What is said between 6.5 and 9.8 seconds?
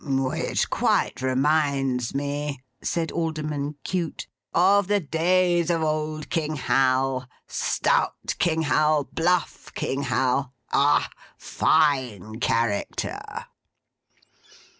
Hal, stout King Hal, bluff